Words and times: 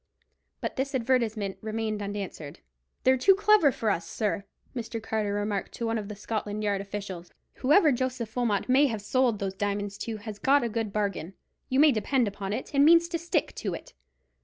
But 0.61 0.77
this 0.77 0.95
advertisement 0.95 1.59
remained 1.61 2.01
unanswered. 2.01 2.61
"They're 3.03 3.17
too 3.19 3.35
clever 3.35 3.71
for 3.71 3.91
us, 3.91 4.07
sir," 4.09 4.45
Mr. 4.75 4.99
Carter 4.99 5.31
remarked 5.35 5.73
to 5.73 5.85
one 5.85 5.99
of 5.99 6.07
the 6.07 6.15
Scotland 6.15 6.63
Yard 6.63 6.81
officials. 6.81 7.31
"Whoever 7.57 7.91
Joseph 7.91 8.35
Wilmot 8.35 8.67
may 8.67 8.87
have 8.87 9.03
sold 9.03 9.37
those 9.37 9.53
diamonds 9.53 9.99
to 9.99 10.17
has 10.17 10.39
got 10.39 10.63
a 10.63 10.69
good 10.69 10.91
bargain, 10.91 11.35
you 11.69 11.79
may 11.79 11.91
depend 11.91 12.27
upon 12.27 12.51
it, 12.51 12.73
and 12.73 12.83
means 12.83 13.07
to 13.09 13.19
stick 13.19 13.53
to 13.57 13.75
it. 13.75 13.93